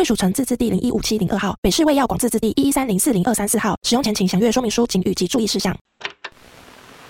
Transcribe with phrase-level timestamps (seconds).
[0.00, 3.76] 贵属城自治地零一五七零二号，北市卫药广自治地一一三零四零二三四号。
[3.82, 5.76] 使用前请详阅说明书、警语及注意事项。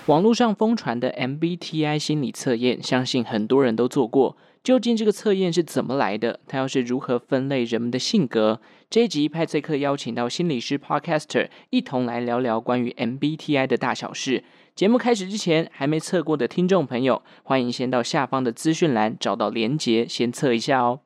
[0.07, 4.37] 网络上疯传的 MBTI 心理测验，相信很多人都做过。
[4.65, 6.41] 究竟这个测验是怎么来的？
[6.49, 8.61] 它又是如何分类人们的性格？
[8.91, 14.43] 这一集派翠克邀请到心理师 Podcaster 一同来聊聊关于 MBTI 的大小事。
[14.75, 20.99] 节目开始之前，还没测过的听众朋友，欢迎先到下方的资讯栏找到连结，先测一下哦。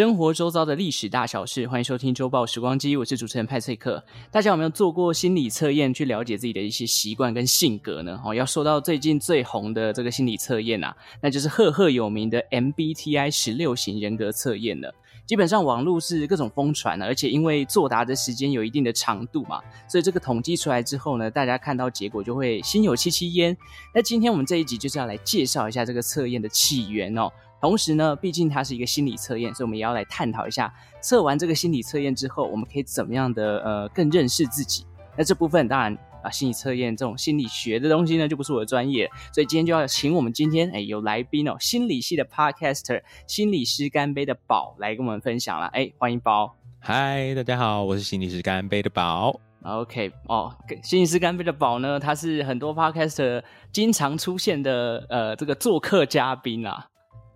[0.00, 4.02] 生活周遭的历史大小事，欢迎收听周报时光机，我是主持人派翠克。
[4.30, 8.18] 大家有没有做过心理测验，去了解自己的一些习惯跟性格呢？
[8.24, 14.90] 哦，要说到最近最红的这个心理测验啊，那就是赫赫有名的 MBTI 十六型人格测验了。
[15.26, 23.54] 基本上网络是各种疯传的，而且因为作答的时间有一定的长度嘛，所以这个统计出来之后呢，大家看到结果就会心有戚戚焉。
[23.94, 27.30] 那今天我们这一集就是要来介绍一下这个测验的起源哦。
[27.60, 34.86] 同时呢，毕竟它是一个心理测验，所以我们也要来探讨一下，测完这个心理测验之后，我们可以怎么样的呃更认识自己。
[35.16, 45.66] 那这部分当然啊，心理测验这种心理学的东西呢，就不是我的专业，所以今天就要请我们今天哎有来宾哦，心理系的 Podcaster 心理师干杯的宝来跟我们分享了。
[45.66, 46.56] 哎，欢迎宝。
[46.78, 49.38] 嗨，大家好，我是心理师干杯的宝。
[49.62, 56.86] OK 哦，心理师干杯的宝呢，他是很多 Podcaster 经常出现的呃这个做客嘉宾啊。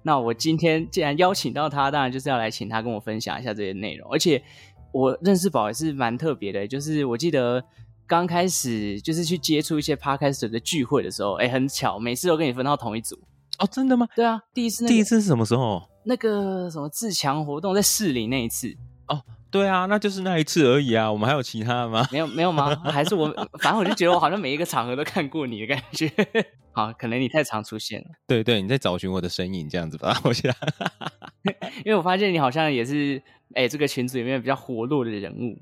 [0.07, 4.09] 那我今天既然邀请到他，当然就是要来请他跟我分享一下这些内容。
[4.13, 4.41] 而且
[4.93, 7.65] 我认识宝也是蛮特别的，就是我记得
[8.07, 13.19] 刚开始就是去接触一些 Podcaster 的聚会的时候，哎，很巧，每次都跟你分到同一组。
[13.59, 14.07] 哦，真的吗？
[14.15, 15.83] 对啊，第一次、那个，第一次是什么时候？
[16.05, 18.77] 那个什么自强活动在市里那一次。
[19.09, 19.23] 哦。
[19.55, 21.11] 对啊，那就是那一次而已啊。
[21.13, 22.05] 我们还有其他的吗？
[22.11, 22.75] 没有，没有吗？
[22.87, 26.11] 还是我，反正我就觉得我好像每一个场合都看过你的感觉。
[26.75, 28.07] 好，可能你太常出现了。
[28.27, 30.53] 对对，你在找寻我的身影这样子吧，我想。
[31.85, 33.23] 因为我发现你好像也是，
[33.55, 35.57] 哎，这个群组里面比较活络的人物。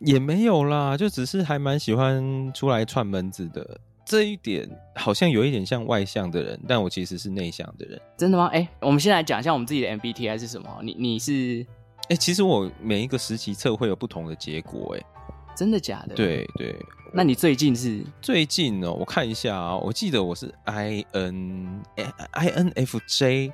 [0.00, 3.78] 也没有啦，就只是还蛮喜欢出来串门子的。
[4.06, 8.00] 这一点好像有一点像外向的人，但我其实是内向的人。
[8.16, 8.46] 真的吗？
[8.54, 10.78] 哎，我们先来讲一下我们自己的 MBTI 是什么。
[10.82, 11.66] 你你是？
[12.04, 15.02] 哎、欸，其实我每一个时期测会有不同的结果，哎，
[15.56, 16.14] 真的假的？
[16.14, 16.76] 对对，
[17.14, 18.04] 那你最近是？
[18.20, 21.82] 最近哦，我看一下啊，我记得我是 I N
[22.32, 23.50] I N F J，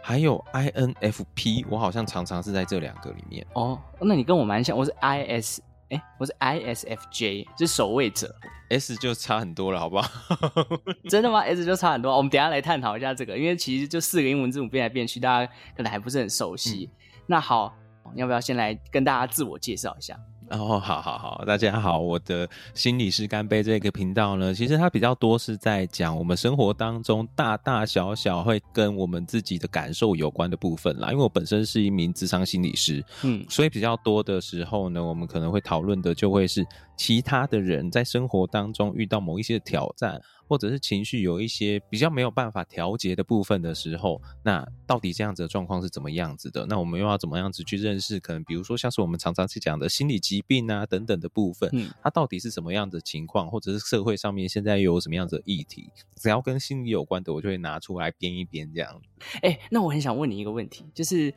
[0.00, 3.46] 还有 I N F P，我好像常常是在这两个里面。
[3.52, 8.34] 哦，那你跟我蛮像，我是 I S，哎，我是 I S F J，是守卫者
[8.70, 10.10] ，S 就差很多了，好不好？
[11.08, 16.90] 真的吗？S 就差很多，我们等一下来探讨一下这个，因为其实就四个英文字母变来变去，大家可能还不是很熟悉。
[16.90, 16.96] 嗯、
[17.28, 17.72] 那好。
[18.14, 20.18] 要不要先来跟大家自我介绍一下？
[20.50, 31.10] 哦，好好好，大家好，我的心理师干杯这个频道呢，其实它比较多是在讲我们生活当中大大小小会跟我们自己的感受有关的部分啦。
[31.10, 36.66] 因为我本身是一名智商心理师，嗯，所以比较多的时候呢，我们可能会讨论的就会是
[36.98, 40.20] 其他的人在生活当中遇到某一些挑战。
[40.52, 46.66] 或者是情绪有一些比较没有办法调节的部分的时候，那到底这样子的状况是怎么样子的？
[46.66, 48.20] 那我们又要怎么样子去认识？
[48.20, 53.48] 可能比如说像是我们常常去讲的心理疾病啊等等的部分，嗯，它到底是什么样的情况？
[53.48, 55.88] 或者是社会上面现在又有什么样子的议题？
[56.16, 59.00] 只要跟心理有关的，我就会拿出来编一编这样。
[59.36, 61.32] 哎、欸，那我很想问你一个问题，就是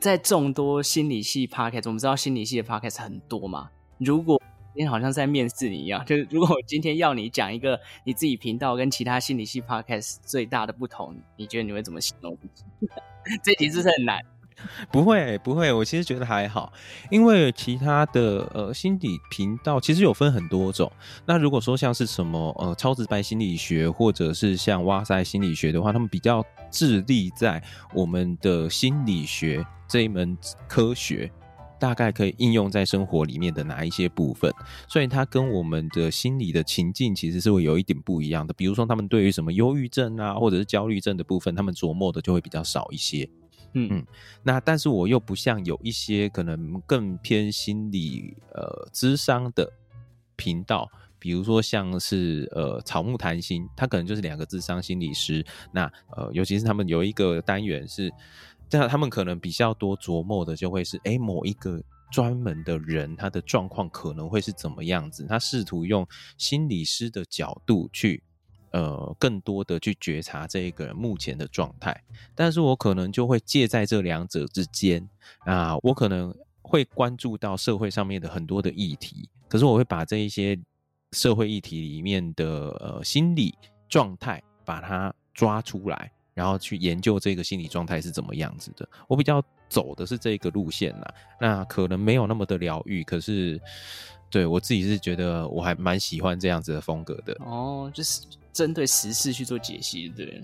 [0.00, 3.70] 在众多心理系 podcast，我们知道心理系的 podcast 很多嘛？
[3.98, 4.42] 如果
[4.76, 12.36] 今天好像在面试你一样， 就是如果我今天要你讲一个你自己频道跟其他心理系 podcast 最大的不同，你觉得你会怎么形容？
[13.42, 14.20] 这题是不是很难？
[14.92, 16.70] 不会，不会，我其实觉得还好，
[17.10, 20.92] 因为其他的呃心理频道其实有分很多种。
[21.24, 27.62] 那如果说像是什么呃超直白心理学，或者是像哇塞心理学的话，他们比较致力在
[27.94, 30.36] 我们的心理学这一门
[30.68, 31.32] 科学。
[31.78, 34.52] 大概可以应用在生活里面的哪一些部分？
[34.88, 38.54] 所以它跟我们的心理的情境其实是会有一点不一样的。
[38.54, 43.28] 比如说，他们对于什么忧郁症啊，或者是焦虑症的部分，他们琢磨的就会比较少一些。
[43.74, 44.06] 嗯嗯，
[44.42, 49.70] 那但是我又不像有一些可能更偏心理呃智商的
[50.34, 50.88] 频道，
[51.18, 58.10] 比如说像是呃草木谈心，他可能就是两个智商心理师，那呃尤其是他们有一个单元是，
[58.68, 61.82] 这样他们可能比较多琢磨的就会是，哎某一个。
[62.12, 65.26] 专门的人，他的状况可能会是怎么样子？
[65.28, 66.06] 他试图用
[66.38, 68.22] 心理师的角度去，
[68.70, 72.00] 呃，更多的去觉察这一个人目前的状态。
[72.32, 75.06] 但是我可能就会介在这两者之间
[75.40, 76.32] 啊，我可能
[76.62, 80.56] 会关注到社会上面的很多的议题，可是我会把这一些
[81.10, 83.52] 社会议题里面的呃心理
[83.88, 86.12] 状态把它抓出来。
[86.36, 88.86] 然后去研究这个心理状态是怎么样子的。
[89.08, 93.58] 我比较走的是这个路线啦，那可能没有那么的疗愈，可是
[94.28, 97.34] 对我自己是觉得我还蛮喜欢这样子的风格的。
[97.40, 98.20] 哦，就是
[98.52, 100.42] 针对时事去做解析，对。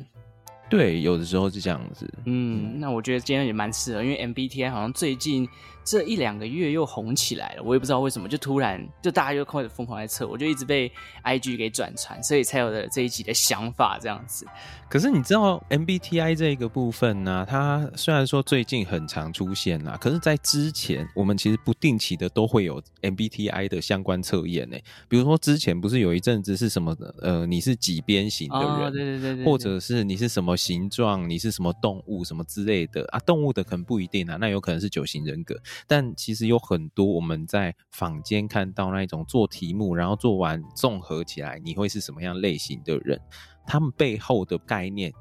[0.70, 2.10] 对，有的时候是这样子。
[2.24, 5.46] 嗯，那我觉得今天也蛮适合，因为 MBTI 好像最近
[5.84, 10.90] 这一两个月又红起来了，我也不知道为什么，就突然就大家又开始疯狂在测，我就一直被
[11.24, 14.46] IG 给转传，所以才有了这一集的想法这样子。
[14.88, 17.46] 可是你知道 MBTI 这个部分呢、啊？
[17.48, 24.76] 它虽然说最近很常出现啦，可是，在之前我们其实不定期的都会有 MBTI 的相关测验呢。
[25.08, 26.94] 比如说之前不是有一阵子是什么？
[27.22, 28.68] 呃，你是几边形的人？
[28.68, 31.28] 哦、对，对，对对对，或者是你是什么形状？
[31.28, 32.22] 你是什么动物？
[32.22, 33.18] 什么之类的啊？
[33.20, 35.58] 动物的可能不一定啊，那有可能是九型人格。
[35.86, 43.20] 但其实有很多我们在坊间看到那一种做题目，然后做完综合起来，你会是什么样类型的人？
[43.66, 45.12] 他们背后的概念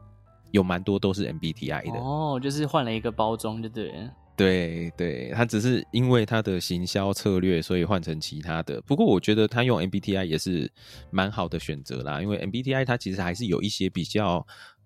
[0.51, 3.93] 有蛮多都是 MBTI 的哦，就是换了一个包装，就对。
[4.35, 8.81] 对对，他只是因为他的行销策略，所以换成其他的。
[8.81, 10.71] 不过我觉得他用 MBTI 也是
[11.11, 14.43] 蛮好的选择啦，因为 MBTI 它其实还是有一些比较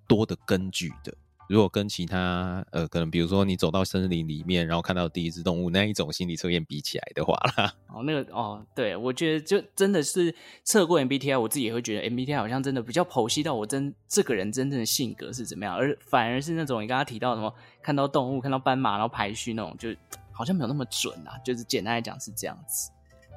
[0.08, 1.16] 多的根据的。
[1.48, 10.34] 如果跟其他呃，可能比如说你走到森林里面，然后看到第一只动物那一种心理测验比起来的话啦， 哦，那个哦，对，我觉得就真的是
[10.64, 19.90] 测过 MBTI，我自己也会觉得 MBTI 好像真的比较剖析到我真这个人真正的性格是怎么样，而反而是那种你刚刚提到什么看到动物、看到斑马然后排序那种，就
[20.32, 21.38] 好像没有那么准啊。
[21.44, 22.90] 就是简单来讲是这样子。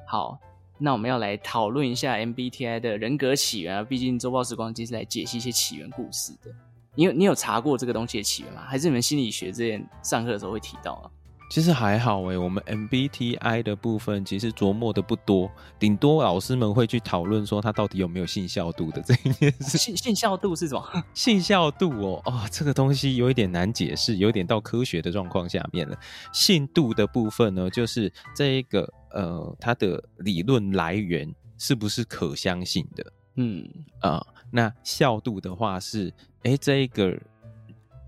[0.07, 0.39] 好，
[0.79, 6.51] 那我们要来讨论一下 MBTI 的人格起源啊，毕竟周报时光机是来解析一些起源故事的。
[6.99, 8.61] 你有你有查过这个东西的起源吗？
[8.67, 11.07] 还是你们心理学之前上课的时候会提到啊？
[11.49, 15.49] 其实还好诶，我们 MBTI 的部分其实琢磨的不多，
[15.79, 19.77] 顶多老师们会去讨论说它到底有没有信效度的这一件事。
[19.77, 20.85] 信信效度是什么？
[21.15, 25.97] 信效度哦哦，这个东西有一点难解释，有点到科学的状况下面了。
[26.33, 33.13] 信度的部分呢，就是这一个呃，它的理论来源是不是可相信的？
[33.37, 33.63] 嗯
[34.01, 34.17] 啊。
[34.17, 36.11] 呃那效度的话是，
[36.43, 37.17] 哎、欸，这一个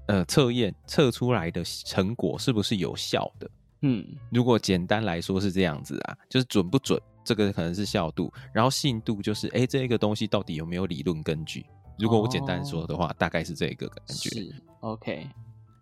[0.07, 3.49] 呃测验测出来的成果是不是有效的？
[3.81, 8.31] 嗯，如果简单来说是这样子啊，就是准不准，这个可能是效度。
[8.53, 11.65] 然后信度就是，哎、这一个东西到底有没有理论根据？
[11.97, 14.29] 如果我简单说的话，哦、大概是这个感觉。
[14.29, 15.27] 是，OK，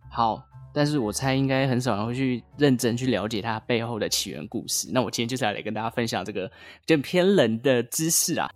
[0.09, 0.43] 好。
[0.71, 4.87] 但是我猜应该很少人会去认真去了解它背后的起源故事。
[4.91, 6.49] 那我今天就是要来跟大家分享这个
[6.85, 8.47] 就偏冷的知识啊。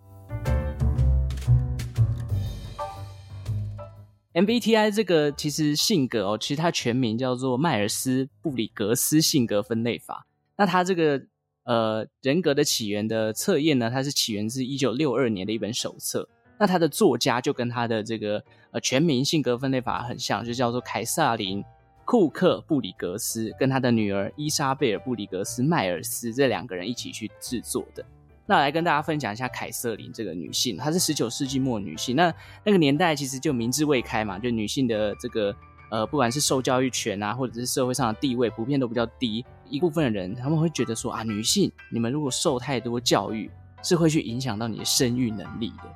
[4.33, 10.25] MBTI 这个其实性格哦，其实它全名叫做迈尔斯布里格斯性格分类法。
[10.57, 11.21] 那它这个
[11.65, 16.27] 呃人格的起源的测验呢，它是起源自一九六二年的一本手册。
[16.59, 21.63] 那它的作家就跟他的这个呃全名性格分类法很像，就叫做凯撒琳
[22.03, 28.03] 库克布里格斯，跟他的女儿伊莎贝尔布里格斯迈尔斯这两个人一起去制作的。
[28.45, 32.15] 那来跟大家分享一下凯瑟琳这个女性，她是十九世纪末女性。
[32.15, 32.33] 那
[32.63, 35.55] 那个年代其实就民智未开嘛，就女性的这个
[35.89, 39.45] 呃，不管是受教育权啊，或者是社会上的地位，普遍都比较低。
[39.69, 43.49] 一部分的人他们会觉得说啊，女性你们如果受太多教育，
[43.81, 45.89] 是会去影响到你的生育能力的。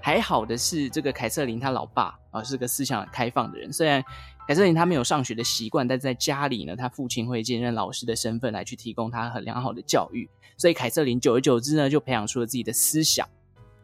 [0.00, 4.04] 还好的是，这个凯瑟琳她老爸啊是个思想开放的人，虽然
[4.46, 10.28] 凯瑟琳她没有上学的习惯，但在家里呢，她父亲会兼任老师的身份来去提供她很良好的教育。
[10.58, 13.26] 所以凯瑟琳久而久之呢，就培养出了自己的思想。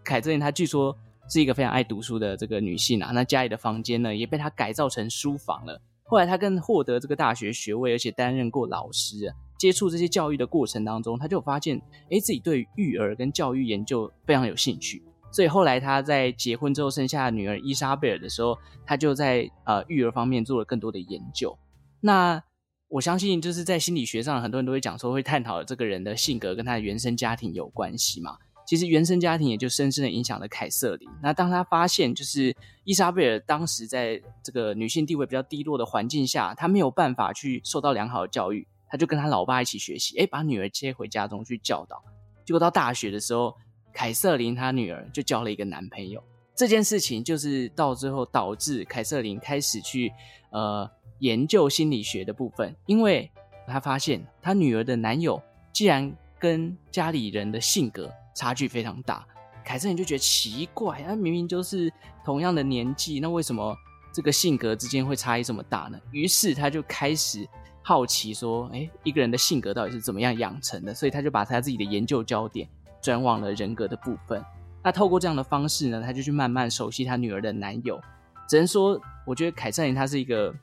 [0.04, 0.94] 凯瑟琳她据说
[1.30, 5.80] 是一个非常爱读书的这个女性啊，那家里的房间呢也被她改造成书房了。
[6.04, 9.32] 后来她更获得这个大学学位，而且担任过老师。
[9.58, 15.02] 接触这些教育的过程当中，她就发现，诶，自己对育儿跟教育研究非常有兴趣。
[15.32, 21.56] 所以后来他在结婚之后生下女儿伊莎贝尔的时候，他就在呃育儿方面做了更多的研究。
[22.00, 22.42] 那
[22.88, 28.36] 我相信，就是在心理学上，很多人都会讲说，会探讨这个人的性格跟他的原生家庭有关系嘛。
[28.66, 31.08] 其实原生家庭也就深深的影响了凯瑟琳。
[31.22, 42.02] 那当他发现，就是伊莎贝尔当时在这个女性地位比较低落的环境下，她没有办法去受到良好的教育，他就跟他老爸一起学习，哎，把女儿接回家中去教导。
[42.44, 43.56] 结果到大学的时候，
[43.92, 46.22] 凯瑟琳她女儿就交了一个男朋友。
[46.54, 50.12] 这件事情就是到最后导致凯瑟琳开始去
[50.50, 53.30] 呃研究心理学的部分，因为
[53.66, 55.42] 她发现她女儿的男友
[55.72, 59.26] 既然跟家里人的性格差距非常大，
[59.64, 61.92] 凯瑟琳就觉得奇怪，他明明就是
[62.24, 63.76] 同样的年纪，那为什么
[64.12, 65.98] 这个性格之间会差异这么大呢？
[66.12, 67.46] 于是他就开始
[67.82, 70.92] 好奇说，哎，一个人的性格到底是怎么样养成的？
[70.94, 72.68] 所以他就把他自己的研究焦点
[73.02, 74.42] 转往了人格的部分。
[74.82, 78.00] 那透过这样的方式呢，他就去慢慢熟悉他女儿的男友。
[78.48, 80.54] 只能说，我觉得凯瑟琳她是一个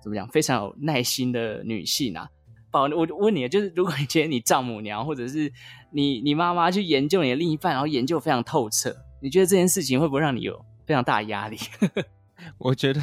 [0.00, 2.28] 怎么讲，非常有耐心的女性啊。
[2.70, 5.52] 宝，我问你，就是如果你觉得你丈母娘或者是
[5.90, 11.56] 你你妈妈去研究你的另一半，然后研究非常透彻，你觉得这件事情会不会让你有非常大的压力？
[12.58, 13.00] 我觉得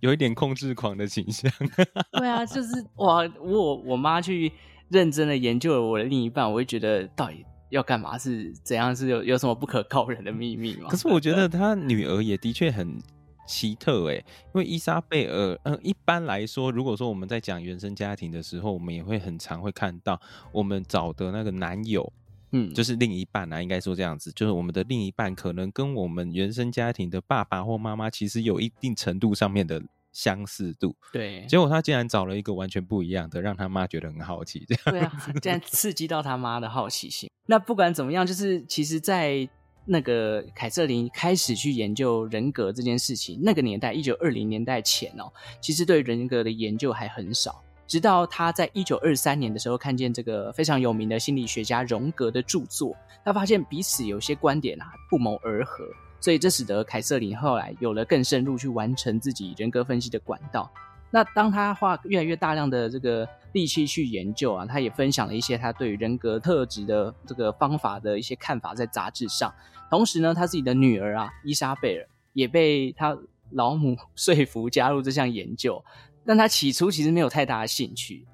[0.00, 1.50] 有一点控制狂的倾向。
[2.12, 4.52] 对啊，就是哇，我我妈去
[4.88, 8.18] 认真的研究了我的另一半，我会觉得到底要干嘛？
[8.18, 8.94] 是怎样？
[8.94, 10.88] 是有有什么不可告人的秘密吗？
[10.90, 12.98] 可是我觉得他女儿也的确很。
[13.46, 20.20] 奇特哎，因为伊莎贝尔，嗯，一般来说，如果说我们在讲原生家庭的时候，我们也会很常会看到
[20.52, 22.12] 我们找的那个男友，
[22.52, 30.94] 嗯，就是另一半啊，应该说这样子，就是我们的另一半可能跟我们原生家庭的爸爸或妈妈其实有一定程度上面的相似度。
[31.12, 34.82] 对，结果他竟然找了一个完全不一样的，让他妈觉得很好奇，这样。
[34.90, 37.28] 对啊，竟然刺激到他妈的好奇心。
[37.50, 39.48] 那不管怎么样，就是其实，在。
[39.86, 47.60] 那个凯瑟琳开始去研究人格这件事情，那个年代一九二零年代前哦，其实对人格的研究还很少。
[47.88, 55.84] 直到他在一九二三年的时候，看见这个非常有名的心理学家荣格的著作，他发现彼此有些观点啊不谋而合，
[56.20, 60.70] 所以这使得凯瑟琳后来有了更深入去完成自己人格分析的管道。
[61.12, 69.52] 那当他花越来越大量的这个力气去研究啊，他也分享了一些他对于人格特质的这个方法的一些看法在杂志上。
[69.90, 73.18] 同时呢，他自己的女儿啊，伊莎贝尔也被他
[73.50, 75.84] 老母 说服加入这项研究，
[76.24, 78.24] 但他起初其实没有太大的兴趣。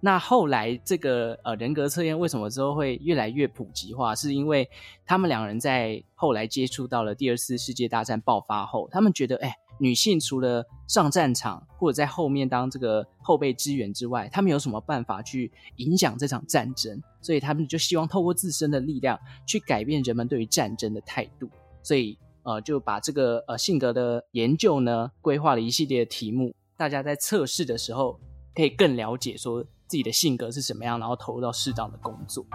[0.00, 4.14] 那后来这个呃人格测验为什么之后会越来越普及化？
[4.14, 4.68] 是因为
[5.06, 9.56] 他们两人在后来接触到了第二次世界大战爆发后，他们觉得，哎。
[9.78, 17.00] 女性除了上战场或者在后面当这个后备支援之外，她们有什么办法去影响这场战争？
[17.20, 21.48] 所以他们就希望透过自身的力量去改变人们对于战争的态度。
[21.82, 28.18] 所以呃，就把这个呃性格的研究呢，规划了一系列的题目，大家在测试的时候
[28.54, 32.46] 可以更了解说自己的性格是什么样，然后投入到适当的工作。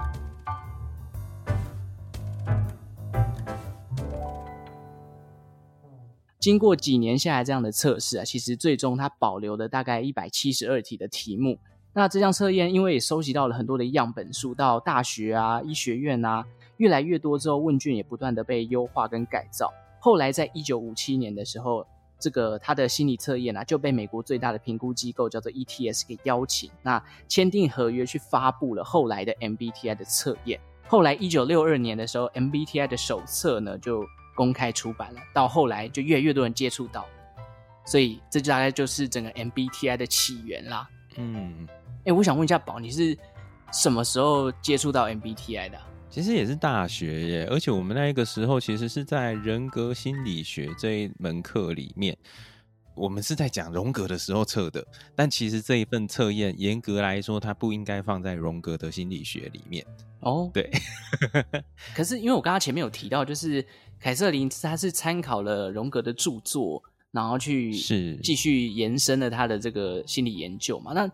[6.42, 11.60] 经过几年下来这样的测试啊，其实最终它保留了大概一百七十二题的题目。
[11.94, 16.44] 那这项测验因为也收集到了很多的样本数，到大学啊、医学院啊，
[16.78, 19.72] 越来越多之后，问卷也不断的被优化跟改造。
[20.00, 21.86] 后来在一九五七年的时候，
[22.18, 30.60] 这个他的心理测验啊就被美国最大的评估机构叫做 ETS 给邀请，那签订合约去发布了后来的 MBTI 的测验。
[30.88, 34.04] 后来一九六二年的时候，MBTI 的手册呢就。
[34.42, 37.06] 公开出版了，到后来就越来越多人接触到，
[37.86, 40.90] 所以这就大概就是整个 MBTI 的起源啦。
[41.18, 41.68] 嗯，
[42.00, 43.16] 哎、欸，我想问一下宝，你是
[43.72, 45.78] 什么时候接触到 MBTI 的？
[46.10, 52.18] 其实也是大学耶，而且我们那个时候其实是在人格心理学这一门课里面，
[52.96, 59.86] 我们是在讲荣格的时候测的，但其实这一份测验严格来说，它不应该放在荣格的心理学里面。
[60.20, 60.70] 哦，对。
[61.96, 63.66] 可是因为我刚刚前面有提到，就是。
[64.04, 66.82] 凯瑟琳她是参考了荣格的著作，
[67.12, 70.92] 然后去是继续延伸了他的这个心理研究嘛？
[70.94, 71.08] 那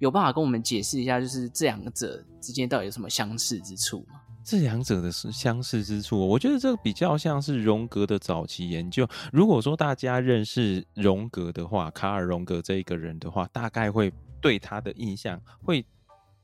[0.00, 4.20] 有办法跟我们解释一下，就是这两者之间到底有什么相似之处吗？
[4.44, 9.08] 这两者的是相似之处，我觉得这个比较像是荣格的早期研究。
[9.32, 15.84] 如果说大家认识荣格的话，卡尔荣格这一个人的话，大概会对他的印象会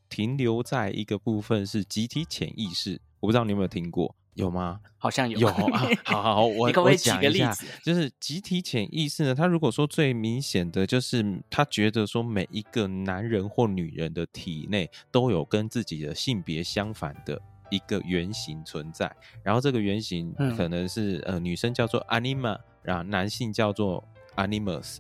[0.09, 3.01] 停留在一个部分是集体潜意识。
[3.21, 4.15] 我不知道你有没有听过。
[4.35, 4.79] 有吗？
[4.97, 5.37] 好像有。
[5.41, 9.35] 有 啊，好好好，我可可我讲一下，例就是集体潜意识呢。
[9.35, 19.11] 他如果说最明显的就是他觉得说每一个男人或女人的体内都有跟自己的性别相反的一个原型存在，
[19.43, 24.03] 然后这个原型可能是、嗯、呃女生叫做 anima，然后男性叫做
[24.37, 24.99] animus。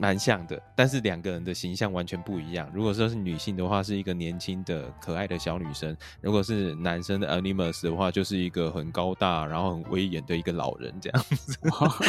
[0.00, 2.70] 蛮像的，但是两个人的形象完全不一样。
[2.72, 11.58] 如果说是女性的话，是一个年轻的可爱的小女生；如果是男生的 Animus 的话，就是一个很高大然后很威严的一个老人这样子。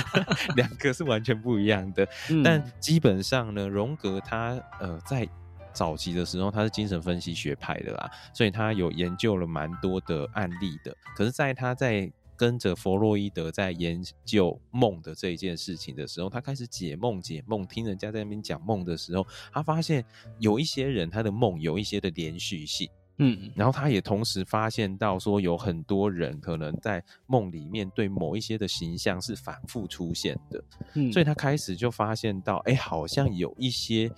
[0.55, 5.27] 两个是完全不一样的，嗯、但基本上呢，荣格他呃在
[5.73, 10.95] 早期的时候他是精神分析学派的啦，所以他有研究了蛮多的案例的。
[11.15, 20.05] 可是，在他在跟着弗洛伊德在研究梦的这一件事情的时候，他开始解梦解梦，听人家在那边讲梦的时候，他发现
[20.39, 34.09] 有一些人他的梦有一些的连续性，嗯，然后他也同时发现到说有很多人可能在梦里面对某一些的形象是反复出现的，嗯，所以他开始就发现到，哎，好像有一些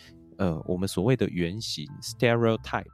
[0.42, 2.86] 呃我们所谓的原型 stereotype，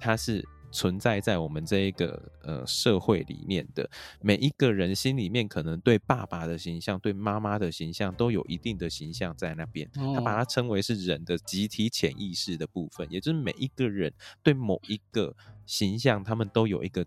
[0.00, 0.44] 它是。
[0.70, 3.88] 存在在我们这一个呃社会里面的
[4.20, 9.90] 每一个人心里面，可能对爸爸的形象、对妈妈的形象都有一定的形象在那边。
[10.14, 14.12] 他把它称为是人的集体潜意识的部分，也就是每一个人
[14.42, 17.02] 对某一个形象，他们都有一个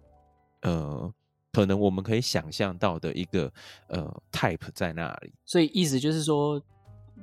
[0.63, 1.13] 呃，
[1.51, 3.53] 可能我们可以想象到的一个
[3.89, 5.31] 呃 type 在那里。
[5.45, 6.59] 所以意思就是说，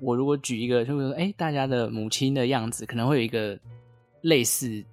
[0.01, 3.59] 我如果举一个，就是说，哎，大家的母亲的样子，可能会有一个
[4.23, 4.85] 类似。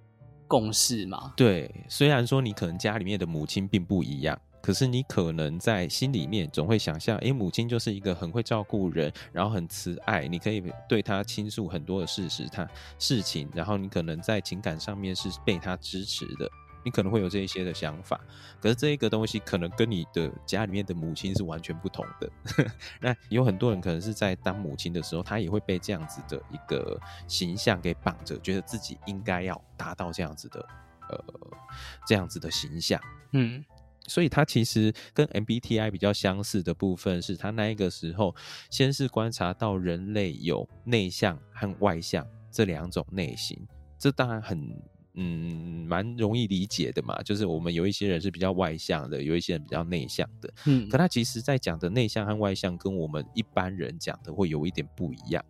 [0.47, 1.33] 共识嘛？
[1.35, 12.69] 对，虽然说你可能家里面的母亲并不一样，可是你可能在心里面总会想象，诶，母亲就是一个很会照顾人，然后很慈爱，你可以对她倾诉很多的事实，她
[12.99, 16.47] 事情，然后你可能在情感上面是被她支持的。
[16.85, 18.21] 你可能会有这一些的想法，
[18.61, 22.31] 可是这一个东西可能跟你的家里面的母亲是完全不同的。
[23.01, 30.63] 那有很多人可能是在当母亲的时候，他也会被这样子的一个形象给绑着，觉得自己应该要达到这样子的
[31.09, 31.25] 呃
[32.07, 33.01] 这样子的形象。
[33.31, 33.65] 嗯，
[34.05, 38.35] 所以他其实跟 MBTI 比较相似的部分是，他那一个时候
[38.69, 44.79] 先是观察到人类有内向和外向这两种类型，这当然很。
[45.15, 50.53] 嗯，蛮容易理解的嘛，就是我们有一些人是比较外向的，有一些人比较内向的。
[50.65, 55.43] 嗯，可他其实在讲的内向和外向，跟我们一般人讲的会有一点不一样。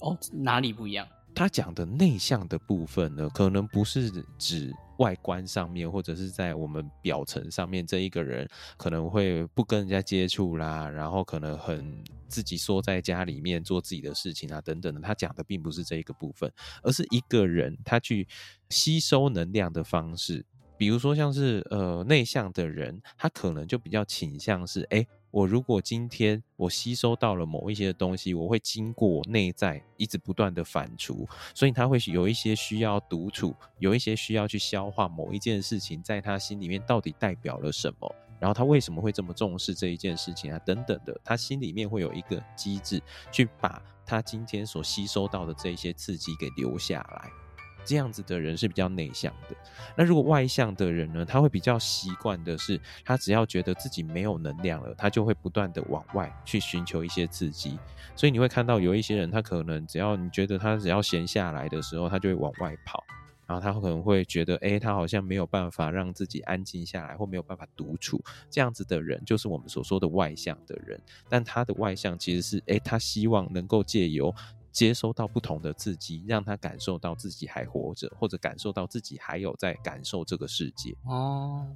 [0.00, 1.06] 哦，哪里不一样？
[1.34, 15.00] 他讲的内向的部分呢，可能不是指外观上面，或者是在我们表层上面，这一个人可能会不跟人家接触啦，然后可能很自己缩在家里面做自己的事情啊，等等的。
[15.00, 18.28] 他讲的并不是这一个部分，而是一个人他去
[18.68, 20.44] 吸收能量的方式。
[20.76, 24.98] 比如说像是呃内向的人，他可能就比较倾向是哎。
[24.98, 47.41] 诶我如果今天我吸收到了某一些东西，我会经过内在一直不断的反刍，所以他会有一些需要独处，有一些需要去消化某一件事情，在他心里面到底代表了什么，然后他为什么会这么重视这一件事情啊，等等的，他心里面会有一个机制，去把他今天所吸收到的这一些刺激给留下来。
[47.84, 49.56] 这样子的人是比较内向的。
[49.96, 51.24] 那如果外向的人呢？
[51.24, 57.78] 他会比较习惯的是，他只要觉得自己没有能量了，他就会不断的往外去寻求一些刺激。
[58.14, 63.02] 所以你会看到有一些人，他可能只要你觉得他只要闲下来的时候，他就会往外跑。
[63.44, 68.22] 然后他可能会觉得，哎，他好像没有办法让自己安静下来，或没有办法独处。
[68.48, 70.98] 这样子的人就是我们所说的外向的人。
[71.28, 74.34] 但他的外向其实是，哎，他希望能够借由。
[74.72, 80.96] 接收到不同的刺激，让他感受到自己还活着，或者感受到自己还有在感受这个世界。
[81.04, 81.66] 哦。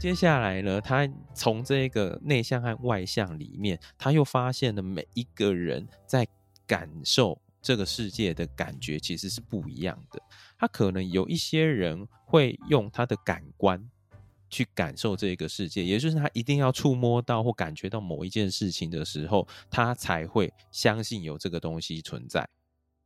[0.00, 6.26] 接下来呢，他从这个内向和外向里面，他又发现了每一个人在
[6.66, 10.20] 感受这个世界的感觉其实是不一样的。
[10.58, 13.82] 他可能有一些人会用他的感官。
[14.54, 22.48] 去感受这个世界，也就是他一定要触摸到或感觉到某一件事情的时候，他才会相信有这个东西存在。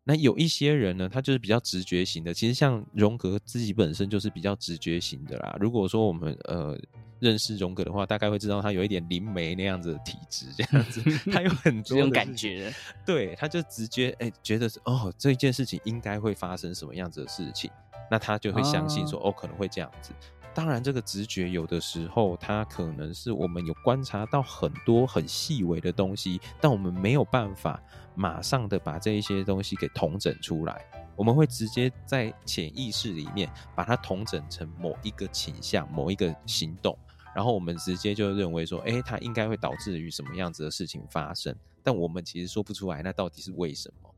[0.04, 2.34] 那有一些人呢，他就是比较直觉型的。
[2.34, 5.56] 其实像荣格自己本身就是比较直觉型的啦。
[5.58, 6.78] 如果说我们呃
[7.18, 12.72] 认识荣格的话，大概会知道他有一点灵媒那样子的体质，这样子， 他有很多种感觉。
[13.04, 17.70] 对，他就直觉哎、欸，觉得哦，这件事情应该会发生什么样子的事情，
[18.10, 20.12] 那他就会相信说哦，哦，可能会这样子。
[20.58, 27.80] 当然，这个直觉有的时候，它可能是我们有观察到很多很细微的东西，但我们没有办法
[28.16, 30.84] 马上的把这一些东西给统整出来。
[31.14, 36.98] 我们会直接在潜意识里面把它统整成某一个倾向、某一个行动，
[37.32, 41.54] 然后我们直接就认为说，诶，它应该会导致于什么样子的事情发生。
[41.84, 44.12] 但我们其实说不出来，那到底是为什么？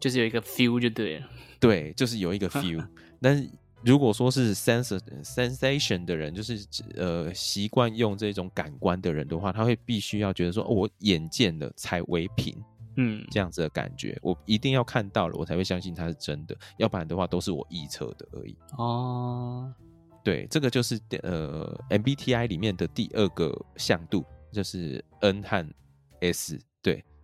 [0.00, 1.28] 就是有一个 feel 就对了。
[1.60, 2.82] 对，就是有一个 feel，
[3.20, 3.50] 但 是。
[3.84, 6.64] 如果说是 sens sensation 的人，就是
[6.94, 12.56] 呃习惯用这种感官的人的话，他会必须要觉得说，哦，我眼见了才为凭，
[12.96, 18.56] 嗯，这样子的感觉，我一定要看到了，我才会相信它是真的，要不然的话都是我臆测的而已。
[18.78, 19.72] 哦，
[20.22, 25.66] 对，这个就是呃 MBTI 里面的第二个向度，就是 N 和
[26.20, 26.71] S，对。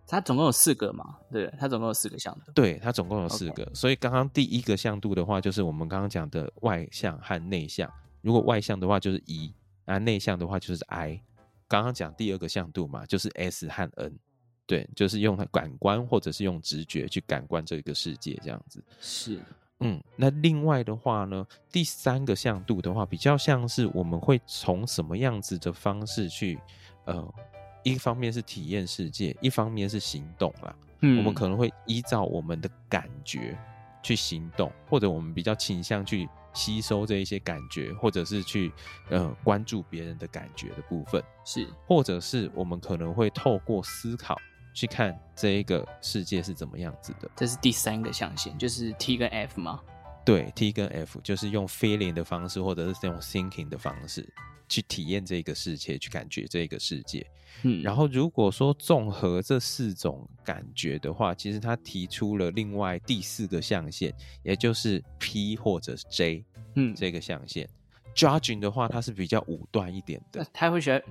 [0.09, 1.17] 它总共有四个嘛？
[1.31, 2.51] 对，它总共有四个向度。
[2.53, 3.69] 对，它总共有四个。
[3.75, 7.87] 所以刚刚第一个向度的话，就是我们刚刚讲的外向和内向。
[8.21, 9.53] 如果外向的话就是 E，
[9.85, 11.21] 啊，内向的话就是 I。
[11.67, 14.17] 刚刚讲第二个向度嘛，就是 S 和 N。
[14.65, 18.83] 对，就是用感官或者是用直觉去感官这个世界这样子。
[18.99, 19.39] 是，
[19.79, 20.01] 嗯。
[20.15, 26.59] 那另外的话呢，第三个向度的话，比较像是我们会从什么样子的方式去，
[27.05, 27.31] 呃。
[27.83, 30.75] 一方面是体验世界，一方面是行动啦。
[31.01, 33.57] 嗯，我们可能会依照我们的感觉
[34.03, 38.71] 去行动，或者我们比较倾向去吸收这一些感觉，或者是去
[39.09, 41.23] 呃关注别人的感觉的部分。
[41.45, 44.37] 是，或者是我们可能会透过思考
[44.73, 47.31] 去看这一个世界是怎么样子的。
[47.35, 49.79] 这是第三个象限，就是 T 跟 F 吗？
[50.25, 54.27] 对，T 跟 F 就是用 feeling 的方式，或者是用 thinking 的方式。
[54.71, 57.25] 去体验这个世界，去感觉这个世界。
[57.63, 67.67] 嗯，然后如果说综合这四种感觉的话，其实他提出了另外第四个象限，也就是 P 或者是 J，嗯，这个象限。
[68.19, 71.01] Judging 的话，他是比较武断一点的，他会喜欢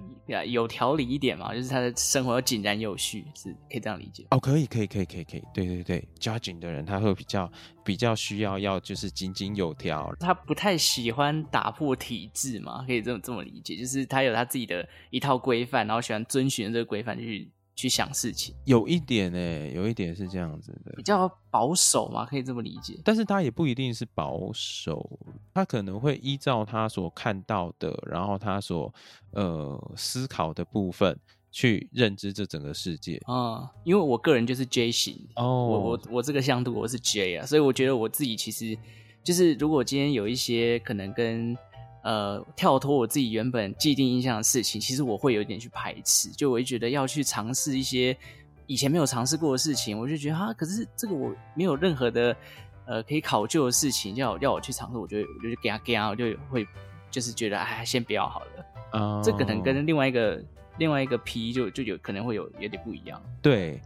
[0.47, 4.27] 有条理一点嘛，就是他的生活要井然有序，是可以这样理解。
[4.31, 7.51] 哦，可以，可以，可以，可以，可以，对对对，Judging 的人他会比较
[7.83, 17.51] 比较需要要就是井井有条，他不太喜欢打破体制嘛，可以这么这么理解，就是他有他自己的一套规范，然后喜欢遵循这个规范去。
[17.79, 22.99] 去想事情，有一点呢、欸，有一点是这样子的，比较保守嘛，可以这么理解。
[23.05, 25.09] 但是他也不一定是保守，
[25.55, 28.93] 他可能会依照他所看到的，然后他所
[29.31, 31.17] 呃思考的部分
[31.53, 33.69] 去认知这整个世界啊、嗯。
[33.85, 38.77] 因为我个人就是 J 型哦，我我我这个向度我是 J 啊，所以我觉得我自己其实
[39.23, 41.57] 就是，如果今天有一些可能跟。
[42.09, 48.17] 呃，跳脱我自己原本既定印象的事情，其实我会有一点去排斥，就我会觉得要去尝试一些
[48.67, 52.35] 以前没有尝试过的事情，我就觉得啊，可是这个我没有任何的
[52.87, 56.67] 呃可以考究的事情，要要我去尝试，我就我就给他给他，我就会
[57.11, 58.65] 就是觉得哎，先不要好了。
[58.93, 60.43] 啊、oh.，这可能跟另外一个
[60.79, 63.23] 另外一个 P 就就有可能会有有点不一样。
[63.43, 63.79] 对。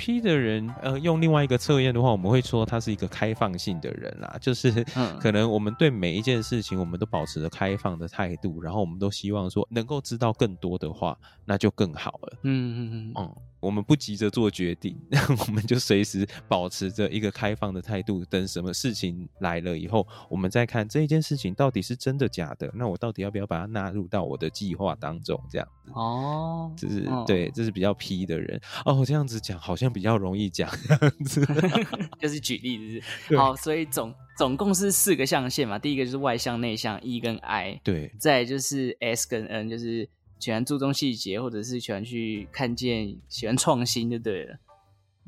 [0.00, 4.82] P 的人，呃，用另外一个测验的话，我们会说他是一个开放性的人啦，就是
[5.20, 12.38] 可能我们对每一件事情，我们都保持着开放的态度，然后我们都希望说能够知道更多的话，那就更好了。
[12.44, 13.36] 嗯嗯嗯嗯。
[13.60, 14.98] 我们不急着做决定，
[15.46, 22.70] 我们就随时保持着一个开放的态度，等什么事情来了以后，我们再看这一件事情到底是真的假的。
[22.74, 25.38] 那我到底要不要把它纳入到我的计划当中？
[25.50, 29.04] 这样子哦，这是对，这是比较 P 的人哦。
[29.04, 31.46] 这样子讲好像比较容易讲， 这样子
[32.18, 33.36] 就是举例子。
[33.36, 40.08] 好，所以总总共是四个象限嘛，第一个就是外向、内向，E 跟 I，对，再就是 S 跟 N，就是。
[40.40, 44.58] 喜欢注重细节，或者是喜欢去看见、喜欢创新，就对了。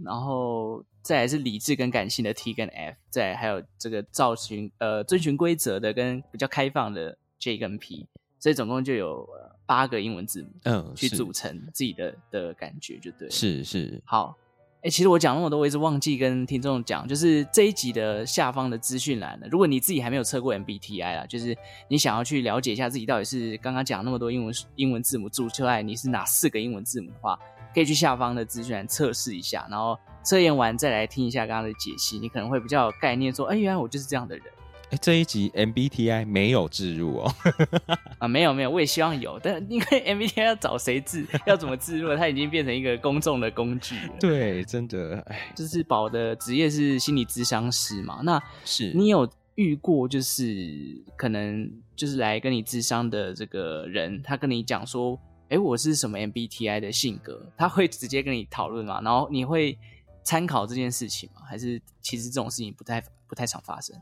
[0.02, 8.06] 然后再来是理智跟感性的 T 跟 F，再还有这个造型呃遵循规则的跟比较开放的 J 跟 P，
[8.40, 9.28] 所以总共就有
[9.66, 13.30] 八个英文字母，嗯，去组成自己的的感觉，就对了。
[13.30, 14.36] 是是，好。
[14.82, 27.38] 哎、其实我讲那么多，我一直忘记跟听众讲，就是这一集的下方的资讯栏呢，如果你自己还没有测过 MBTI 啊，就是你想要去了解一下自己到底是刚刚讲那么多英文英文字母组出来你是哪四个英文字母的话，
[27.72, 34.44] 可以去下方的资讯栏测试一下，然后测验完再来听一下刚刚的解析，你可能会比较有概念，说，哎、原来我就是这样的人。
[34.92, 37.34] 欸、这一集 MBTI 没有置入哦，
[38.20, 44.14] 啊，没有没有，我也希望有，但因为 MBTI 要找谁置，要怎么置入，它已经变成一个公众的工具了。
[44.20, 59.00] 对，真的，哎，就是宝的职业是心理咨商师嘛，那是你有遇过，就是可能就是来跟你咨商的这个人，他跟你讲说，哎，我是什么 MBTI 的性格，他会直接跟你讨论吗？
[59.02, 59.78] 然后你会
[60.22, 61.40] 参考这件事情吗？
[61.48, 63.96] 还是其实这种事情不太不太常发生？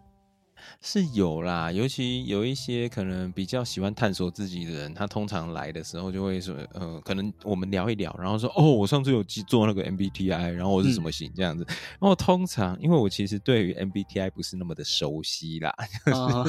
[0.81, 11.65] 是有啦，尤其有一些可能比较喜欢探索自己的人，他通常来的时候就会说，呃，可能我们聊一聊，然后说，哦，我上次有做那个 MBTI，然后我是什么型这样子。
[11.69, 15.75] 嗯、然后通常，因为我其实对于 MBTI 不是那么的熟悉啦，
[16.07, 16.47] 就是哦、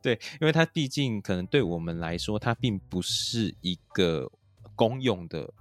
[0.00, 4.30] 对，因为它毕竟可能对我们来说，它并不是一个
[4.74, 5.52] 公用的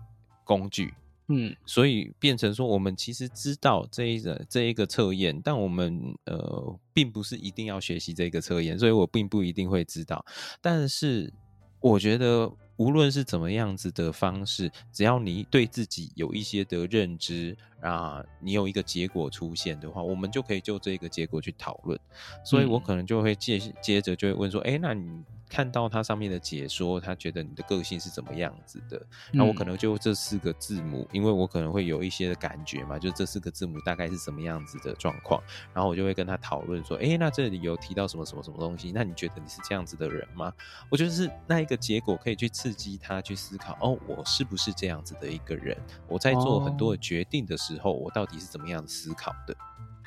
[0.43, 0.93] 工具。
[1.31, 10.25] 嗯，所以变成说，我们其实知道这一个这一个测验，但我们呃，并不是一定要学习这个测验，所以我并不一定会知道。
[10.61, 11.33] 但是
[11.79, 12.51] 我觉得。
[12.77, 21.99] 无论是怎么样子的方式，只要你对自己有一些的认知啊，你有一个结果出现的话，我们就可以就这个结果去讨论。
[22.43, 25.23] 所以我可能就会接接着就会问说，哎、欸，那你？
[25.51, 29.05] 看到它上面的解说，他觉得你的个性是怎么样子的？
[29.33, 38.93] 那我可能就这四个字母，因为我可能会有一些的感觉嘛，就这四个字母大概是什么样子的状况，然后我就会跟他讨论说，诶，那这里有提到什么什么什么东西？
[38.93, 40.53] 那你觉得你是这样子的人吗？
[40.89, 45.77] 我觉得是那一个结果可以去刺激他去思考，哦，我是不是这样子的一个人？
[46.07, 49.53] 我在做很多的决定的时候，我到底是怎么样思考的？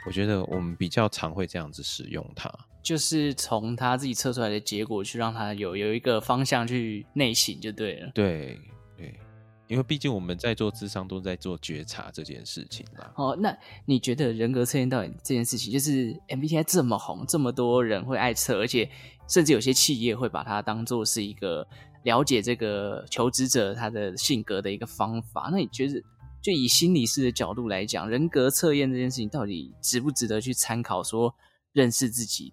[0.07, 2.51] 我觉得我们比较常会这样子使用它。
[2.85, 8.13] 就是从他自己测出来的结果去让他有有一个方向去内省就对了。
[8.15, 8.61] 对
[8.97, 9.19] 对，
[9.67, 13.11] 因为毕竟我们在做智商都在做觉察这件事情嘛。
[13.17, 18.89] 哦，那你觉得人格测验到底这件事情，就是 MBTI 这么红，这么多人会爱测，而且
[19.29, 21.67] 甚至有些企业会把它当做是一个
[22.03, 25.49] 了解这个求职者他的性格的一个方法。
[25.51, 26.03] 那你觉得，
[26.43, 31.03] 就以心理师的角度来讲，人格测验这件事情到底值不值得去参考？
[31.03, 31.35] 说
[31.73, 32.53] 认识自己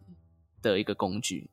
[0.62, 1.50] 的一个工具，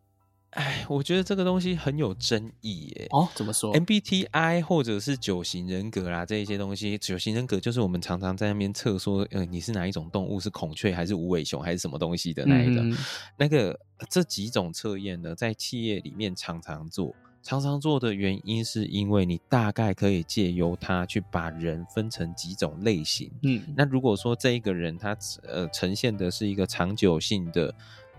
[0.51, 3.07] 哎，我觉得这个东西很有争议耶。
[3.11, 10.41] 哦，怎么说？MBTI 或者是九型人格啦，这一些东西，九型人格就是我们常常在那边测说，呃，你是哪一种动物？
[10.41, 12.81] 是孔雀还是无尾熊还是什么东西的那一个？
[12.81, 12.97] 嗯、
[13.37, 23.31] 那个这几种测验呢，在企业里面常常做，常常做的原因是因为你大概可以借由它去把人分成几种类型。
[23.43, 27.75] 嗯，那如果说这一个人他呃呈现的是一个长久性的。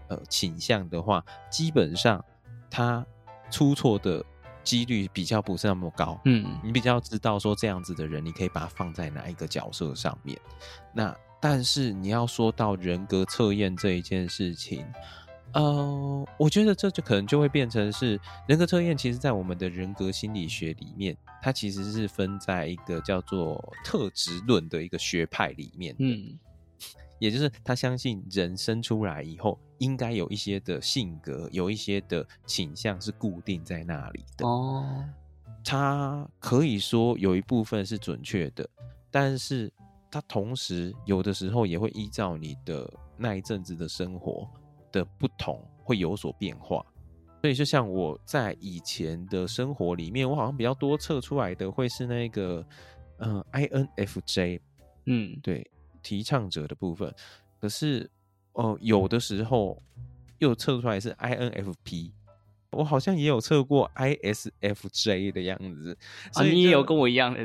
[0.09, 2.23] 呃，倾向的话，基本上
[2.69, 3.05] 他
[3.49, 4.23] 出错的
[4.63, 6.19] 几率比较不是那么高。
[6.25, 10.39] 嗯，你比较知道说这样子的人，你可以把他放在哪一个角色上面。
[10.93, 14.85] 那但是你要说到人格测验这一件事情，
[15.53, 18.97] 呃，我觉得这就可能就会变成是人格测验。
[18.97, 25.95] 其实，在我们的人格心理学里面，它其实是分在一个叫做特质论的一个学派里面。
[25.99, 26.37] 嗯。
[27.19, 34.47] 也就是他相信人生出来以后，应该有一些的性格，有一些的倾向是固定在那里的。
[34.47, 35.03] 哦，
[35.63, 38.67] 他可以说有一部分是准确的，
[39.11, 39.71] 但是
[40.09, 44.49] 他同时有的时候也会依照你的那一阵子的生活
[44.91, 46.83] 的不同，会有所变化。
[47.41, 52.65] 所以就像我在以前的生活里面，我好像比较多测出来的会是那个，
[53.19, 54.59] 嗯，INFJ，
[55.05, 55.69] 嗯，对。
[56.09, 57.13] 提倡者的部分，
[57.61, 58.09] 可是
[58.53, 59.79] 哦，有的时候
[60.39, 62.11] 又测出来是 INFP，
[62.71, 65.95] 我好像也有测过 ISFJ 的样子，
[66.33, 67.39] 所以你也有跟我一样的，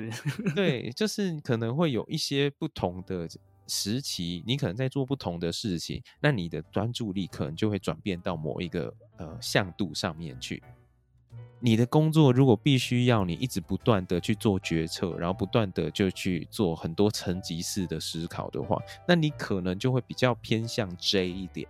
[0.54, 3.28] 对，就是可能会有一些不同的
[3.66, 10.62] 时期，你可能在做不同的事情，那你的专注力可能就会转变到某一个呃向度上面去。
[11.64, 18.76] 你的工作如果必须要你一直不断的去做决策，然后不断的就去做很多层级式的思考的话，
[19.08, 21.66] 那你可能就会比较偏向 J 一点。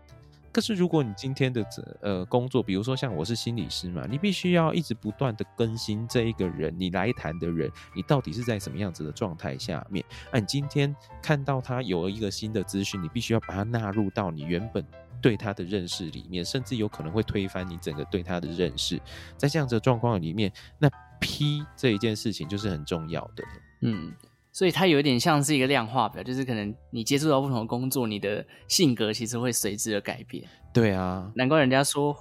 [0.51, 1.65] 可是如果你今天的
[2.01, 10.05] 呃工作，比如说像我是心理师嘛，你必须要一直不断的更新这一个人，你来谈的人，你到底是在什么样子的状态下面？
[10.33, 14.85] 那你今天看到他有了一个新的资讯，你必须要把它纳入到你原本。
[15.25, 19.01] 对他的认识里面，甚至有可能会推翻你整个对他的认识。
[19.39, 20.87] 在这样子的状况里面，那
[21.19, 23.43] P 这一件事情就是很重要的。
[23.81, 24.13] 嗯，
[24.53, 30.47] 所以它有一点像是一个量化表，就是可能你接触到不同的工作，你的性格其实会随之而改变。
[30.75, 32.15] 对啊，难怪人家说。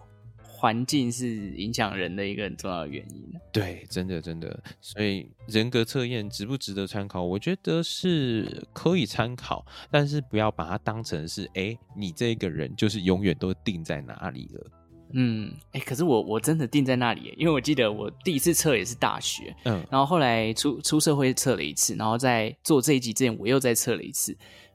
[0.63, 3.21] 环境是影响人的一个很重要的原因。
[3.51, 7.21] 对，真的真的，所以人格测验值不值得参考？
[7.21, 14.71] 我觉得是可以参考，但是不要把它当成是，哎、欸，你这个人就是永远都定在哪里了。
[15.11, 24.33] 嗯，哎、欸，可是我我真的定在那里，因为我记得我第一次测也是大学，嗯，然后后来出出社会测了一次，然后在做这一集之前我又再测了一次，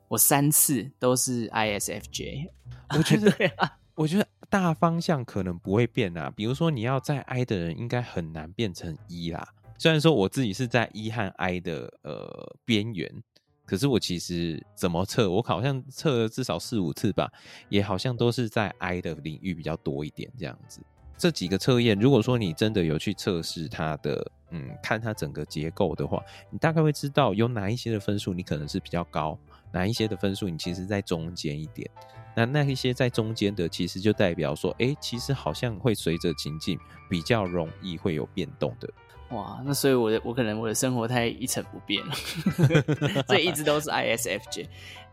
[0.09, 2.51] 我三次都是 ISFJ。
[2.97, 3.31] 我觉得，
[3.99, 4.27] 我觉得。
[4.51, 9.47] 大方向可能不会变啊，比如说你要在 I 的人，应该很难变成 E 啦。
[9.77, 13.23] 虽然说我自己是在 E 和 I 的呃边缘，
[13.67, 17.31] 可是我其实怎么测，我好像测了至少四五次吧，
[17.69, 20.81] 也好像都是在 I 的领域比较多一点这样子。
[21.19, 29.39] 这几个测验，如果说你真的有去测试它的，嗯，看它整个结构的话，你大概会知道有哪一些的分数你可能是比较高，
[29.73, 31.91] 哪一些的分数你其实在中间一点。
[32.39, 36.79] 那那一些在中间的，其实就代表说，哎、欸，其实好像会随着情境
[37.11, 38.89] 比较容易会有变动的。
[39.31, 42.15] 哇，那所以我的我可能我的生活太一成不变了，
[43.27, 44.69] 所以一直都是 ISFJ。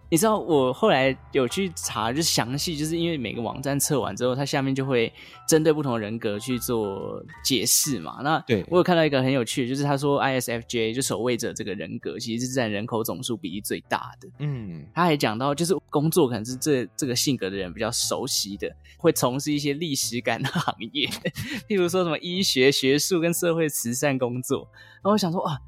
[0.09, 5.11] 你知道我后来有去查，就是详细，就是因为每个网站测完之后，它下面就会
[5.47, 8.19] 针对不同人格去做解释嘛。
[8.23, 14.29] 那对我有看到一个很有趣的，就是他说 ISFJ 就守卫者这个人格，其实是占人口总数比例最大的。
[14.39, 21.07] 嗯，他还讲到，就是工作可能是这这个性格的人比较熟悉的，会从事一些历史感的行业，
[21.67, 24.67] 譬如说什么医学、学术跟社会慈善工作。
[24.95, 25.59] 然后我想说，啊。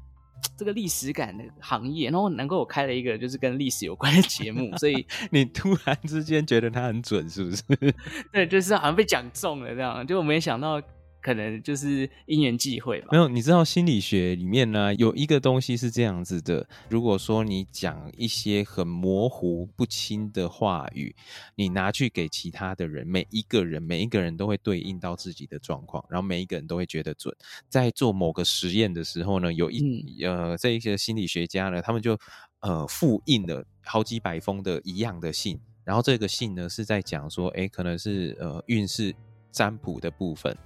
[0.56, 7.62] 这个历史感的行业，然后难怪我开了一个就是跟历史有关的节目，所以 你突然之间觉得它很准，是不是？
[8.32, 10.80] 对，就是好像被讲中了这样，就我没想到。
[11.28, 13.08] 可能就是因缘际会吧。
[13.12, 21.14] 没有，你知道心理学里面呢，有一个东西是这样子的：如果说你讲一些很模糊不清的话语，
[21.54, 27.36] 你拿去给其他的人，每一个人每一个人都会对应到自己的状况，然后每一个人都会觉得准。
[27.68, 29.84] 在做某个实验的时候呢，有一、
[30.24, 32.18] 嗯、呃这一些心理学家呢，他们就
[32.60, 39.14] 呃复印了好几百封的一样的信，然后这个信呢是在讲说，哎，可能是呃运势。
[39.50, 40.56] 占卜的部分，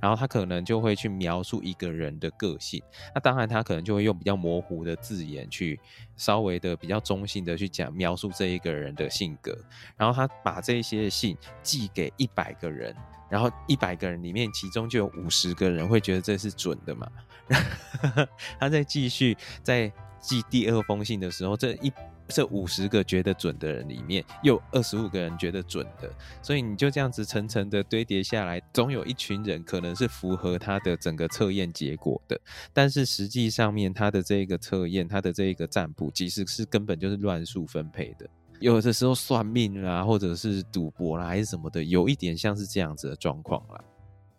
[0.00, 2.82] 然后他可能就会去描述一个人的个性。
[3.14, 5.78] 那当然，他可能就会用比较模糊的字眼去
[6.16, 9.56] 稍微的比较中性的去讲描述这一个人的性格。
[9.96, 12.94] 然后他把这些信寄给一百个人，
[13.28, 17.10] 然后一百个人里面，其中就有五十个人会觉得这是准的嘛。
[18.58, 21.92] 他在继续在寄第二封信的时候，这一。
[22.30, 32.40] 这五十个觉得准的人里面，有二十五个人觉得准的，所以你就这样子层层的堆叠下来，总有一群人可能是符合他的整个测验结果的，
[32.72, 38.28] 但是实际上面他的这个测验，他的这个占卜，其实是根本就是乱数分配的，
[38.60, 43.84] 有的时候算命啦，或者是赌博啦，还是什么的，有一点像是这样子的状况啦。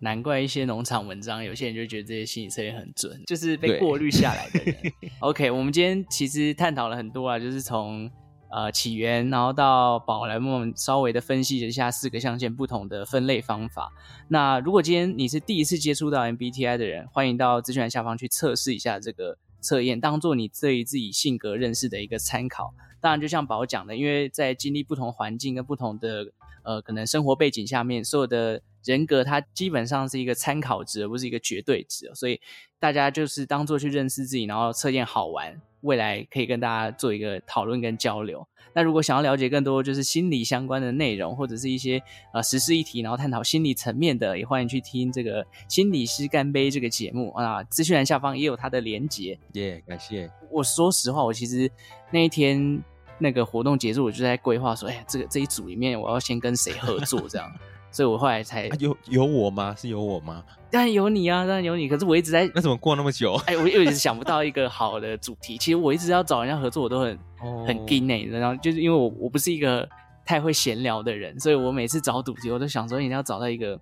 [0.04, 4.76] 难怪一些农场文章，有些人就觉得这些心理测验很准，就是被过滤下来的人。
[5.22, 8.10] OK，我们今天其实探讨了很多啊，就是从
[8.50, 13.92] 呃起源，然后到宝莱，我们稍微的分析了一下四个象限不同的分类方法。
[14.28, 22.74] 那如果今天你是第一次接触到 MBTI 的人，欢迎到资讯栏下方去测试一下这个测验，当做你对于自己性格认识的一个参考。
[23.00, 26.26] 当然，就像宝讲的，因为在经历不同环境跟不同的
[26.64, 28.64] 呃可能生活背景下面，所有的。
[28.84, 32.40] 人格它基本上是一个参考值，而不是一个绝对值，所以
[32.80, 38.48] 大家就是当做去认识自己，然后测验好玩，未来可以跟大家做一个讨论跟交流。
[38.74, 42.02] 那如果想要了解更多就是心理相关的内容，或者是一些
[42.34, 47.62] 呃时事议题，然后探讨心理层面的，也欢迎去听这个心理师干杯这个节目啊。
[47.66, 49.38] 资讯栏下方也有它的连结。
[49.54, 50.32] 耶，yeah, 感谢。
[50.50, 51.70] 我说实话，我其实
[52.12, 52.82] 那一天
[53.20, 57.52] 那个活动结束，我就在规划说，哎，这个这一组里面我要先跟谁合作这样。
[57.92, 59.76] 所以我后来才、啊、有有我吗？
[59.78, 60.44] 是有我吗？
[60.72, 61.90] 当然有你啊，当然有你。
[61.90, 63.34] 可是我一直在那怎么过那么久？
[63.46, 65.58] 哎，我又一直想不到一个好的主题。
[65.58, 68.26] 其实我一直要找人家合作，我都很、哦、很紧呢。
[68.32, 69.88] 然后就是因为我我不是一个
[70.26, 73.80] 太会闲聊的人，所以我每次找主题，我都想说一定要找到一个。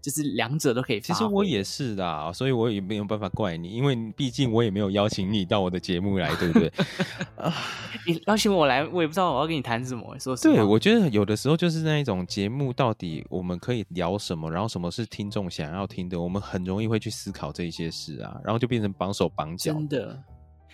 [0.00, 1.00] 就是两者都可以。
[1.00, 6.72] 其实我也是的，所以我也没有办法怪你，因为毕竟我也没有邀请你到我的节目来，对不对？
[8.06, 10.18] 你邀请我来，我也不知道我要跟你谈什么。
[10.18, 19.72] 说实话，对，我觉得有的时候就是那一种节目，到底我们可以聊什么，然后什么是听众想要听的，我们很容易会去思考这些事啊，然后就变成绑手绑脚。
[19.72, 20.18] 真的。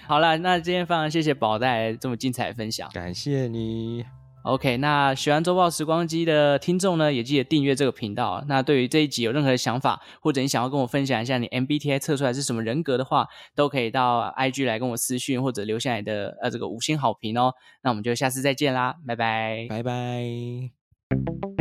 [0.07, 4.05] 好了，那今天非常谢谢宝带来这么精彩的分享，感谢你。
[4.47, 8.45] OK，那喜欢周报时光机的听众呢，也记得订阅这个频道。
[8.47, 17.53] 那对于这一集有任何的想法，或者你想要跟我分享一下你 MBTI 测出来是什么人格的话，都可以到 IG 来跟我私讯，或者留下你的呃这个五星好评哦。
[17.83, 21.56] 那我们就下次再见啦，拜拜，拜拜。